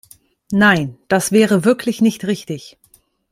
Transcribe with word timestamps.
Nein, 0.51 0.97
das 1.09 1.31
wäre 1.31 1.63
wirklich 1.63 2.01
nicht 2.01 2.25
richtig. 2.25 2.79